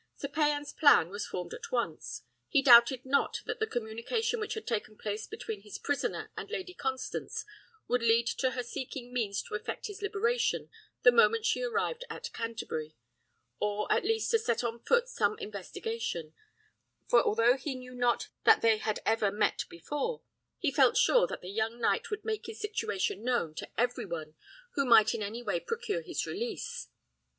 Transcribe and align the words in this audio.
Sir 0.15 0.29
Payan's 0.29 0.73
plan 0.73 1.09
was 1.09 1.27
formed 1.27 1.53
at 1.53 1.71
once. 1.71 2.23
He 2.49 2.63
doubted 2.63 3.05
not 3.05 3.41
that 3.45 3.59
the 3.59 3.67
communication 3.67 4.39
which 4.39 4.55
had 4.55 4.65
taken 4.65 4.97
place 4.97 5.27
between 5.27 5.61
his 5.61 5.77
prisoner 5.77 6.31
and 6.35 6.49
Lady 6.49 6.73
Constance 6.73 7.45
would 7.87 8.01
lead 8.01 8.25
to 8.39 8.49
her 8.57 8.63
seeking 8.63 9.13
means 9.13 9.43
to 9.43 9.53
effect 9.53 9.85
his 9.85 10.01
liberation 10.01 10.71
the 11.03 11.11
moment 11.11 11.45
she 11.45 11.61
arrived 11.61 12.03
at 12.09 12.33
Canterbury, 12.33 12.95
or 13.59 13.85
at 13.91 14.03
least 14.03 14.31
to 14.31 14.39
set 14.39 14.63
on 14.63 14.79
foot 14.79 15.07
some 15.07 15.37
investigation; 15.37 16.33
for 17.07 17.21
although 17.21 17.55
he 17.55 17.75
knew 17.75 17.93
not 17.93 18.29
that 18.43 18.63
they 18.63 18.77
had 18.77 19.01
ever 19.05 19.31
met 19.31 19.65
before, 19.69 20.23
he 20.57 20.71
felt 20.71 20.97
sure 20.97 21.27
that 21.27 21.41
the 21.41 21.51
young 21.51 21.79
knight 21.79 22.09
would 22.09 22.25
make 22.25 22.47
his 22.47 22.59
situation 22.59 23.23
known 23.23 23.53
to 23.53 23.69
every 23.79 24.07
one 24.07 24.33
who 24.71 24.83
might 24.83 25.13
in 25.13 25.21
any 25.21 25.43
way 25.43 25.59
procure 25.59 26.01
his 26.01 26.25
release. 26.25 26.87